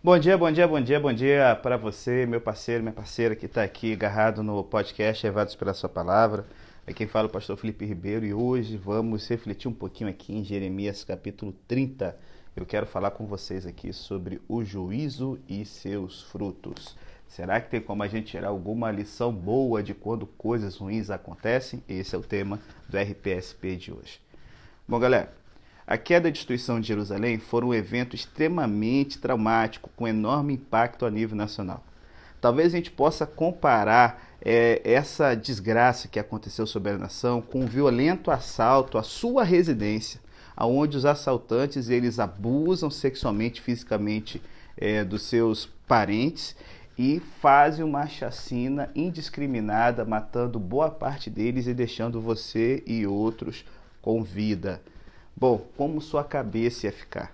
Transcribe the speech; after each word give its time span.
Bom 0.00 0.16
dia, 0.16 0.38
bom 0.38 0.52
dia, 0.52 0.68
bom 0.68 0.80
dia, 0.80 1.00
bom 1.00 1.12
dia 1.12 1.58
para 1.60 1.76
você, 1.76 2.24
meu 2.24 2.40
parceiro, 2.40 2.84
minha 2.84 2.92
parceira 2.92 3.34
que 3.34 3.46
está 3.46 3.64
aqui 3.64 3.94
agarrado 3.94 4.44
no 4.44 4.62
podcast 4.62 5.26
Levados 5.26 5.56
pela 5.56 5.74
Sua 5.74 5.88
Palavra. 5.88 6.46
É 6.86 6.92
quem 6.92 7.08
fala 7.08 7.26
o 7.26 7.30
pastor 7.30 7.56
Felipe 7.56 7.84
Ribeiro 7.84 8.24
e 8.24 8.32
hoje 8.32 8.76
vamos 8.76 9.26
refletir 9.28 9.66
um 9.66 9.74
pouquinho 9.74 10.08
aqui 10.08 10.32
em 10.32 10.44
Jeremias 10.44 11.02
capítulo 11.02 11.52
30. 11.66 12.16
Eu 12.54 12.64
quero 12.64 12.86
falar 12.86 13.10
com 13.10 13.26
vocês 13.26 13.66
aqui 13.66 13.92
sobre 13.92 14.40
o 14.48 14.62
juízo 14.62 15.36
e 15.48 15.64
seus 15.64 16.22
frutos. 16.22 16.96
Será 17.26 17.60
que 17.60 17.68
tem 17.68 17.80
como 17.80 18.04
a 18.04 18.08
gente 18.08 18.30
tirar 18.30 18.50
alguma 18.50 18.92
lição 18.92 19.32
boa 19.32 19.82
de 19.82 19.94
quando 19.94 20.28
coisas 20.28 20.76
ruins 20.76 21.10
acontecem? 21.10 21.82
Esse 21.88 22.14
é 22.14 22.18
o 22.18 22.22
tema 22.22 22.60
do 22.88 22.96
RPSP 22.96 23.74
de 23.74 23.92
hoje. 23.92 24.20
Bom, 24.86 25.00
galera, 25.00 25.34
a 25.88 25.96
queda 25.96 26.28
e 26.28 26.32
destruição 26.32 26.78
de 26.78 26.86
Jerusalém 26.86 27.38
foram 27.38 27.68
um 27.68 27.74
evento 27.74 28.14
extremamente 28.14 29.18
traumático, 29.18 29.88
com 29.96 30.06
enorme 30.06 30.52
impacto 30.52 31.06
a 31.06 31.10
nível 31.10 31.34
nacional. 31.34 31.82
Talvez 32.42 32.74
a 32.74 32.76
gente 32.76 32.90
possa 32.90 33.26
comparar 33.26 34.22
é, 34.44 34.82
essa 34.84 35.34
desgraça 35.34 36.06
que 36.06 36.20
aconteceu 36.20 36.66
sobre 36.66 36.92
a 36.92 36.98
nação 36.98 37.40
com 37.40 37.62
um 37.62 37.66
violento 37.66 38.30
assalto 38.30 38.98
à 38.98 39.02
sua 39.02 39.42
residência, 39.42 40.20
onde 40.60 40.94
os 40.94 41.06
assaltantes 41.06 41.88
eles 41.88 42.18
abusam 42.18 42.90
sexualmente, 42.90 43.62
fisicamente 43.62 44.42
é, 44.76 45.02
dos 45.02 45.22
seus 45.22 45.70
parentes 45.86 46.54
e 46.98 47.18
fazem 47.40 47.82
uma 47.82 48.06
chacina 48.06 48.90
indiscriminada, 48.94 50.04
matando 50.04 50.58
boa 50.58 50.90
parte 50.90 51.30
deles 51.30 51.66
e 51.66 51.72
deixando 51.72 52.20
você 52.20 52.82
e 52.86 53.06
outros 53.06 53.64
com 54.02 54.22
vida. 54.22 54.82
Bom, 55.40 55.68
como 55.76 56.00
sua 56.00 56.24
cabeça 56.24 56.86
ia 56.86 56.92
ficar? 56.92 57.32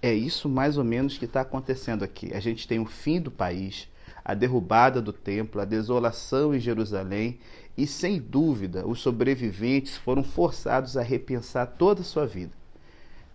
É 0.00 0.14
isso 0.14 0.48
mais 0.48 0.78
ou 0.78 0.84
menos 0.84 1.18
que 1.18 1.24
está 1.24 1.40
acontecendo 1.40 2.04
aqui. 2.04 2.32
A 2.32 2.38
gente 2.38 2.68
tem 2.68 2.78
o 2.78 2.86
fim 2.86 3.20
do 3.20 3.28
país, 3.28 3.88
a 4.24 4.34
derrubada 4.34 5.02
do 5.02 5.12
templo, 5.12 5.60
a 5.60 5.64
desolação 5.64 6.54
em 6.54 6.60
Jerusalém 6.60 7.40
e, 7.76 7.88
sem 7.88 8.20
dúvida, 8.20 8.86
os 8.86 9.00
sobreviventes 9.00 9.96
foram 9.96 10.22
forçados 10.22 10.96
a 10.96 11.02
repensar 11.02 11.66
toda 11.76 12.02
a 12.02 12.04
sua 12.04 12.24
vida. 12.24 12.52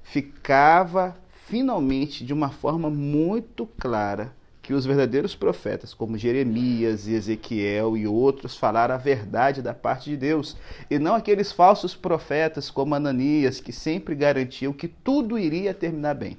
Ficava 0.01 1.17
finalmente 1.47 2.25
de 2.25 2.31
uma 2.31 2.51
forma 2.51 2.89
muito 2.89 3.67
clara 3.77 4.33
que 4.69 4.73
os 4.75 4.85
verdadeiros 4.85 5.33
profetas, 5.33 5.95
como 5.95 6.15
Jeremias 6.15 7.07
e 7.07 7.13
Ezequiel 7.13 7.97
e 7.97 8.05
outros, 8.05 8.55
falaram 8.55 8.93
a 8.93 8.99
verdade 8.99 9.63
da 9.63 9.73
parte 9.73 10.11
de 10.11 10.15
Deus, 10.15 10.55
e 10.91 10.99
não 10.99 11.15
aqueles 11.15 11.51
falsos 11.51 11.95
profetas 11.95 12.69
como 12.69 12.93
Ananias, 12.93 13.59
que 13.59 13.73
sempre 13.73 14.13
garantiam 14.13 14.71
que 14.71 14.87
tudo 14.87 15.39
iria 15.39 15.73
terminar 15.73 16.13
bem. 16.13 16.37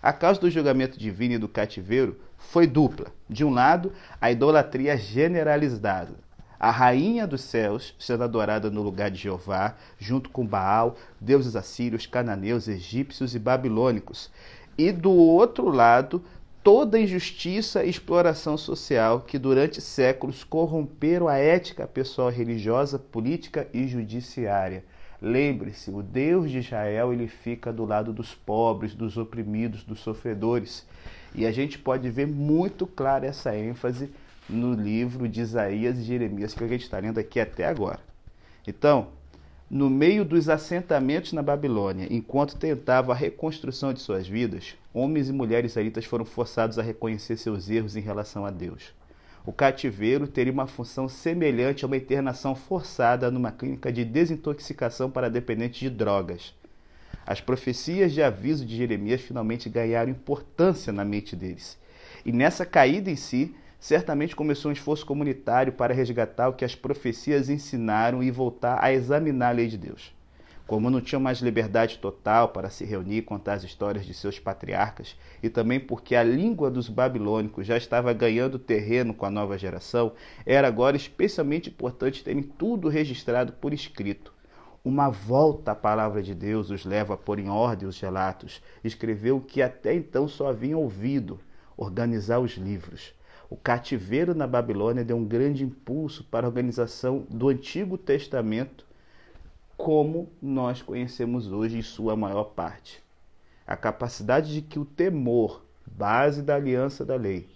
A 0.00 0.12
causa 0.12 0.40
do 0.40 0.48
julgamento 0.48 0.96
divino 0.96 1.34
e 1.34 1.38
do 1.38 1.48
cativeiro 1.48 2.20
foi 2.38 2.68
dupla. 2.68 3.06
De 3.28 3.44
um 3.44 3.50
lado, 3.50 3.90
a 4.20 4.30
idolatria 4.30 4.96
generalizada, 4.96 6.14
a 6.60 6.70
rainha 6.70 7.26
dos 7.26 7.40
céus 7.40 7.96
sendo 7.98 8.22
adorada 8.22 8.70
no 8.70 8.80
lugar 8.80 9.10
de 9.10 9.18
Jeová, 9.18 9.74
junto 9.98 10.30
com 10.30 10.46
Baal, 10.46 10.96
deuses 11.20 11.56
assírios, 11.56 12.06
cananeus, 12.06 12.68
egípcios 12.68 13.34
e 13.34 13.40
babilônicos. 13.40 14.30
E 14.78 14.92
do 14.92 15.10
outro 15.10 15.70
lado, 15.70 16.22
toda 16.66 16.98
injustiça 16.98 17.84
e 17.84 17.90
exploração 17.90 18.58
social 18.58 19.20
que 19.20 19.38
durante 19.38 19.80
séculos 19.80 20.42
corromperam 20.42 21.28
a 21.28 21.36
ética 21.36 21.86
pessoal 21.86 22.28
religiosa, 22.28 22.98
política 22.98 23.68
e 23.72 23.86
judiciária. 23.86 24.82
Lembre-se, 25.22 25.92
o 25.92 26.02
Deus 26.02 26.50
de 26.50 26.58
Israel 26.58 27.12
ele 27.12 27.28
fica 27.28 27.72
do 27.72 27.84
lado 27.84 28.12
dos 28.12 28.34
pobres, 28.34 28.94
dos 28.94 29.16
oprimidos, 29.16 29.84
dos 29.84 30.00
sofredores. 30.00 30.84
E 31.36 31.46
a 31.46 31.52
gente 31.52 31.78
pode 31.78 32.10
ver 32.10 32.26
muito 32.26 32.84
claro 32.84 33.24
essa 33.24 33.56
ênfase 33.56 34.10
no 34.50 34.74
livro 34.74 35.28
de 35.28 35.42
Isaías 35.42 35.96
e 35.96 36.02
Jeremias 36.02 36.52
que 36.52 36.64
a 36.64 36.68
gente 36.68 36.82
está 36.82 36.98
lendo 36.98 37.20
aqui 37.20 37.38
até 37.38 37.64
agora. 37.64 38.00
Então, 38.66 39.10
no 39.68 39.90
meio 39.90 40.24
dos 40.24 40.48
assentamentos 40.48 41.32
na 41.32 41.42
Babilônia, 41.42 42.06
enquanto 42.08 42.56
tentavam 42.56 43.12
a 43.12 43.18
reconstrução 43.18 43.92
de 43.92 44.00
suas 44.00 44.28
vidas, 44.28 44.76
homens 44.94 45.28
e 45.28 45.32
mulheres 45.32 45.72
israelitas 45.72 46.04
foram 46.04 46.24
forçados 46.24 46.78
a 46.78 46.82
reconhecer 46.82 47.36
seus 47.36 47.68
erros 47.68 47.96
em 47.96 48.00
relação 48.00 48.46
a 48.46 48.50
Deus. 48.50 48.94
O 49.44 49.52
cativeiro 49.52 50.28
teria 50.28 50.52
uma 50.52 50.68
função 50.68 51.08
semelhante 51.08 51.84
a 51.84 51.88
uma 51.88 51.96
internação 51.96 52.54
forçada 52.54 53.30
numa 53.30 53.50
clínica 53.50 53.92
de 53.92 54.04
desintoxicação 54.04 55.10
para 55.10 55.28
dependentes 55.28 55.80
de 55.80 55.90
drogas. 55.90 56.54
As 57.26 57.40
profecias 57.40 58.12
de 58.12 58.22
aviso 58.22 58.64
de 58.64 58.76
Jeremias 58.76 59.20
finalmente 59.20 59.68
ganharam 59.68 60.10
importância 60.10 60.92
na 60.92 61.04
mente 61.04 61.34
deles. 61.34 61.76
E 62.24 62.30
nessa 62.30 62.64
caída 62.64 63.10
em 63.10 63.16
si, 63.16 63.52
certamente 63.78 64.34
começou 64.34 64.70
um 64.70 64.72
esforço 64.72 65.06
comunitário 65.06 65.72
para 65.72 65.94
resgatar 65.94 66.48
o 66.48 66.54
que 66.54 66.64
as 66.64 66.74
profecias 66.74 67.48
ensinaram 67.48 68.22
e 68.22 68.30
voltar 68.30 68.82
a 68.82 68.92
examinar 68.92 69.50
a 69.50 69.52
lei 69.52 69.68
de 69.68 69.76
Deus. 69.76 70.14
Como 70.66 70.90
não 70.90 71.00
tinham 71.00 71.20
mais 71.20 71.38
liberdade 71.38 71.98
total 71.98 72.48
para 72.48 72.70
se 72.70 72.84
reunir 72.84 73.18
e 73.18 73.22
contar 73.22 73.54
as 73.54 73.62
histórias 73.62 74.04
de 74.04 74.12
seus 74.12 74.40
patriarcas, 74.40 75.16
e 75.40 75.48
também 75.48 75.78
porque 75.78 76.16
a 76.16 76.24
língua 76.24 76.68
dos 76.68 76.88
babilônicos 76.88 77.64
já 77.64 77.76
estava 77.76 78.12
ganhando 78.12 78.58
terreno 78.58 79.14
com 79.14 79.24
a 79.24 79.30
nova 79.30 79.56
geração, 79.56 80.12
era 80.44 80.66
agora 80.66 80.96
especialmente 80.96 81.70
importante 81.70 82.24
terem 82.24 82.42
tudo 82.42 82.88
registrado 82.88 83.52
por 83.52 83.72
escrito. 83.72 84.34
Uma 84.84 85.08
volta 85.08 85.70
à 85.70 85.74
palavra 85.74 86.20
de 86.20 86.34
Deus 86.34 86.70
os 86.70 86.84
leva 86.84 87.14
a 87.14 87.16
pôr 87.16 87.38
em 87.38 87.48
ordem 87.48 87.88
os 87.88 88.00
relatos, 88.00 88.60
escrever 88.82 89.32
o 89.32 89.40
que 89.40 89.62
até 89.62 89.94
então 89.94 90.26
só 90.26 90.48
haviam 90.48 90.80
ouvido, 90.80 91.38
organizar 91.76 92.40
os 92.40 92.52
livros. 92.52 93.14
O 93.48 93.56
cativeiro 93.56 94.34
na 94.34 94.46
Babilônia 94.46 95.04
deu 95.04 95.16
um 95.16 95.24
grande 95.24 95.62
impulso 95.62 96.24
para 96.24 96.46
a 96.46 96.48
organização 96.48 97.26
do 97.30 97.48
Antigo 97.48 97.96
Testamento, 97.96 98.84
como 99.76 100.28
nós 100.42 100.82
conhecemos 100.82 101.52
hoje 101.52 101.78
em 101.78 101.82
sua 101.82 102.16
maior 102.16 102.44
parte. 102.44 103.02
A 103.66 103.76
capacidade 103.76 104.52
de 104.52 104.62
que 104.62 104.78
o 104.78 104.84
temor, 104.84 105.64
base 105.86 106.42
da 106.42 106.56
aliança 106.56 107.04
da 107.04 107.14
lei, 107.14 107.48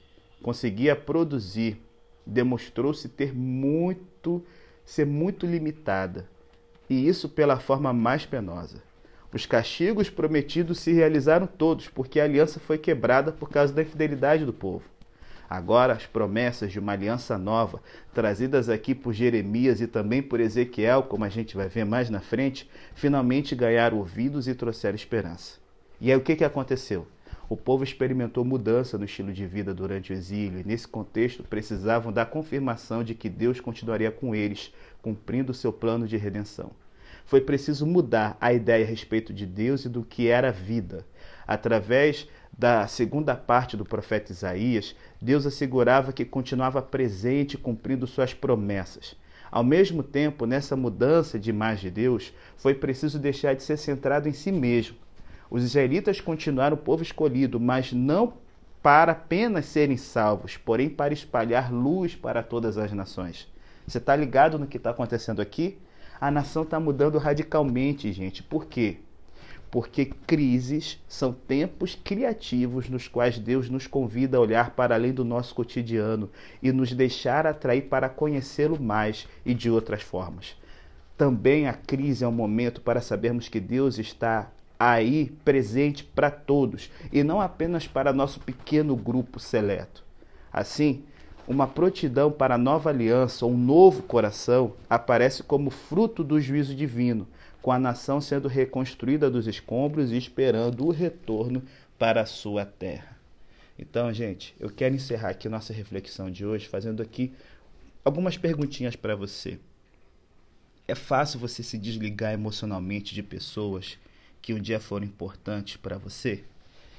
conseguia 0.43 0.95
produzir, 0.95 1.81
demonstrou-se 2.25 3.09
ter 3.09 3.35
muito 3.35 4.45
ser 4.85 5.07
muito 5.07 5.47
limitada, 5.47 6.29
e 6.89 7.07
isso 7.07 7.29
pela 7.29 7.61
forma 7.61 7.93
mais 7.93 8.27
penosa. 8.27 8.83
Os 9.33 9.47
castigos 9.47 10.11
prometidos 10.11 10.81
se 10.81 10.93
realizaram 10.93 11.47
todos, 11.47 11.89
porque 11.89 12.19
a 12.19 12.25
aliança 12.25 12.59
foi 12.59 12.77
quebrada 12.77 13.31
por 13.31 13.49
causa 13.49 13.73
da 13.73 13.83
infidelidade 13.83 14.45
do 14.45 14.53
povo. 14.53 14.83
Agora, 15.51 15.95
as 15.95 16.07
promessas 16.07 16.71
de 16.71 16.79
uma 16.79 16.93
aliança 16.93 17.37
nova, 17.37 17.83
trazidas 18.15 18.69
aqui 18.69 18.95
por 18.95 19.13
Jeremias 19.13 19.81
e 19.81 19.89
também 19.89 20.23
por 20.23 20.39
Ezequiel, 20.39 21.03
como 21.03 21.25
a 21.25 21.29
gente 21.29 21.57
vai 21.57 21.69
ver 21.69 21.85
mais 21.85 22.09
na 22.09 22.21
frente, 22.21 22.71
finalmente 22.95 23.57
ganharam 23.57 23.99
ouvidos 23.99 24.47
e 24.47 24.55
trouxeram 24.55 24.95
esperança. 24.95 25.59
E 26.01 26.13
aí 26.13 26.17
o 26.17 26.21
que, 26.21 26.37
que 26.37 26.45
aconteceu? 26.45 27.05
O 27.49 27.57
povo 27.57 27.83
experimentou 27.83 28.45
mudança 28.45 28.97
no 28.97 29.05
estilo 29.05 29.33
de 29.33 29.45
vida 29.45 29.75
durante 29.75 30.13
o 30.13 30.15
exílio 30.15 30.61
e, 30.61 30.65
nesse 30.65 30.87
contexto, 30.87 31.43
precisavam 31.43 32.13
da 32.13 32.25
confirmação 32.25 33.03
de 33.03 33.13
que 33.13 33.29
Deus 33.29 33.59
continuaria 33.59 34.13
com 34.13 34.33
eles, 34.33 34.73
cumprindo 35.03 35.53
seu 35.53 35.73
plano 35.73 36.07
de 36.07 36.17
redenção. 36.17 36.71
Foi 37.25 37.41
preciso 37.41 37.87
mudar 37.87 38.37
a 38.41 38.53
ideia 38.53 38.85
a 38.85 38.89
respeito 38.89 39.33
de 39.33 39.47
Deus 39.47 39.85
e 39.85 39.89
do 39.89 40.05
que 40.05 40.29
era 40.29 40.53
vida. 40.53 41.05
Através 41.51 42.29
da 42.57 42.87
segunda 42.87 43.35
parte 43.35 43.77
do 43.77 43.85
profeta 43.85 44.31
Isaías, 44.31 44.95
Deus 45.21 45.45
assegurava 45.45 46.13
que 46.13 46.25
continuava 46.25 46.81
presente 46.81 47.59
cumprindo 47.59 48.07
suas 48.07 48.33
promessas. 48.33 49.17
Ao 49.51 49.65
mesmo 49.65 50.01
tempo, 50.01 50.47
nessa 50.47 50.77
mudança 50.77 51.41
de 51.41 51.51
imagem 51.51 51.91
de 51.91 52.03
Deus, 52.03 52.33
foi 52.57 52.73
preciso 52.73 53.19
deixar 53.19 53.57
de 53.57 53.65
ser 53.65 53.77
centrado 53.79 54.29
em 54.29 54.33
si 54.33 54.53
mesmo. 54.53 54.97
Os 55.51 55.65
israelitas 55.65 56.21
continuaram 56.21 56.77
o 56.77 56.81
povo 56.81 57.03
escolhido, 57.03 57.59
mas 57.59 57.93
não 57.93 58.35
para 58.81 59.11
apenas 59.11 59.67
serem 59.67 59.97
salvos, 59.97 60.57
porém 60.57 60.89
para 60.89 61.13
espalhar 61.13 61.73
luz 61.73 62.15
para 62.15 62.45
todas 62.45 62.79
as 62.79 62.93
nações. 62.93 63.49
Você 63.85 63.99
está 63.99 64.15
ligado 64.15 64.57
no 64.57 64.69
que 64.69 64.77
está 64.77 64.91
acontecendo 64.91 65.43
aqui? 65.43 65.79
A 66.21 66.31
nação 66.31 66.63
está 66.63 66.79
mudando 66.79 67.19
radicalmente, 67.19 68.13
gente. 68.13 68.41
Por 68.41 68.67
quê? 68.67 68.99
Porque 69.71 70.07
crises 70.27 70.99
são 71.07 71.33
tempos 71.33 71.97
criativos 72.03 72.89
nos 72.89 73.07
quais 73.07 73.39
Deus 73.39 73.71
nos 73.71 73.87
convida 73.87 74.37
a 74.37 74.41
olhar 74.41 74.71
para 74.71 74.95
além 74.95 75.13
do 75.13 75.25
nosso 75.25 75.55
cotidiano 75.55 76.29
e 76.61 76.73
nos 76.73 76.93
deixar 76.93 77.47
atrair 77.47 77.83
para 77.83 78.09
conhecê-lo 78.09 78.81
mais 78.81 79.29
e 79.47 79.55
de 79.55 79.71
outras 79.71 80.03
formas. 80.03 80.57
Também 81.17 81.69
a 81.69 81.73
crise 81.73 82.25
é 82.25 82.29
um 82.29 82.33
momento 82.33 82.81
para 82.81 83.01
sabermos 83.01 83.49
que 83.49 83.61
Deus 83.61 83.99
está 83.99 84.51
aí 84.79 85.33
presente 85.45 86.03
para 86.03 86.31
todos 86.31 86.91
e 87.13 87.23
não 87.23 87.41
apenas 87.41 87.87
para 87.87 88.13
nosso 88.13 88.41
pequeno 88.41 88.97
grupo 88.97 89.39
seleto. 89.39 90.03
Assim, 90.53 91.05
uma 91.47 91.67
prontidão 91.67 92.33
para 92.33 92.55
a 92.55 92.59
nova 92.59 92.91
aliança, 92.91 93.47
um 93.47 93.57
novo 93.57 94.03
coração, 94.03 94.73
aparece 94.89 95.43
como 95.43 95.71
fruto 95.71 96.25
do 96.25 96.41
juízo 96.41 96.75
divino 96.75 97.29
com 97.63 97.73
a 97.73 97.79
nação 97.79 98.21
sendo 98.21 98.49
reconstruída 98.49 99.31
dos 99.31 99.47
escombros 99.47 100.11
e 100.11 100.17
esperando 100.17 100.87
o 100.87 100.91
retorno 100.91 101.63
para 101.99 102.23
a 102.23 102.27
sua 102.27 102.65
terra. 102.65 103.19
Então, 103.79 104.13
gente, 104.13 104.55
eu 104.61 104.71
quero 104.71 104.95
encerrar 104.95 105.31
aqui 105.31 105.49
nossa 105.49 105.73
reflexão 105.73 106.31
de 106.31 106.45
hoje 106.45 106.69
fazendo 106.69 107.03
aqui 107.03 107.33
algumas 108.05 108.37
perguntinhas 108.37 108.97
para 108.97 109.17
você. 109.17 109.59
É 110.87 110.95
fácil 110.95 111.39
você 111.39 111.63
se 111.63 111.79
desligar 111.79 112.33
emocionalmente 112.33 113.15
de 113.15 113.23
pessoas 113.23 113.99
que 114.43 114.53
um 114.53 114.61
dia 114.61 114.81
foram 114.81 115.07
importantes 115.07 115.77
para 115.77 115.99
você? 115.99 116.45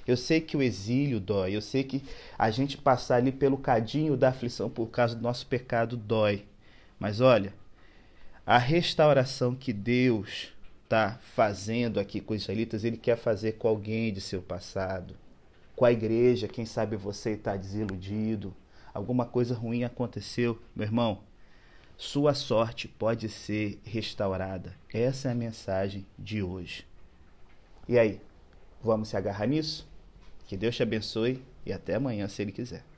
Eu 0.08 0.18
sei 0.18 0.42
que 0.42 0.58
o 0.58 0.62
exílio 0.62 1.20
dói, 1.20 1.56
eu 1.56 1.62
sei 1.62 1.84
que 1.84 2.04
a 2.38 2.50
gente 2.50 2.78
passar 2.78 3.18
ali 3.18 3.32
pelo 3.32 3.58
cadinho 3.58 4.18
da 4.18 4.30
aflição 4.30 4.70
por 4.70 4.88
causa 4.88 5.16
do 5.16 5.22
nosso 5.22 5.46
pecado 5.46 5.96
dói. 5.96 6.46
Mas 7.00 7.22
olha, 7.22 7.54
a 8.46 8.58
restauração 8.58 9.56
que 9.56 9.72
Deus 9.72 10.52
está 10.84 11.20
fazendo 11.22 12.00
aqui 12.00 12.20
com 12.20 12.34
os 12.34 12.42
israelitas, 12.42 12.84
Ele 12.84 12.98
quer 12.98 13.18
fazer 13.18 13.54
com 13.54 13.68
alguém 13.68 14.12
de 14.12 14.20
seu 14.20 14.42
passado, 14.42 15.16
com 15.76 15.86
a 15.86 15.92
igreja. 15.92 16.48
Quem 16.48 16.66
sabe 16.66 16.96
você 16.96 17.32
está 17.32 17.56
desiludido, 17.56 18.54
alguma 18.94 19.26
coisa 19.26 19.56
ruim 19.56 19.84
aconteceu, 19.84 20.60
meu 20.76 20.86
irmão. 20.86 21.20
Sua 21.98 22.34
sorte 22.34 22.88
pode 22.88 23.30
ser 23.30 23.80
restaurada. 23.84 24.76
Essa 24.92 25.30
é 25.30 25.32
a 25.32 25.36
mensagem 25.36 26.06
de 26.18 26.42
hoje. 26.42 26.86
E 27.88 27.98
aí, 27.98 28.20
vamos 28.82 29.10
se 29.10 29.18
agarrar 29.18 29.46
nisso? 29.46 29.88
Que 30.48 30.58
Deus 30.58 30.76
te 30.76 30.82
abençoe 30.82 31.42
e 31.66 31.72
até 31.72 31.96
amanhã, 31.96 32.28
se 32.28 32.42
Ele 32.42 32.52
quiser. 32.52 32.91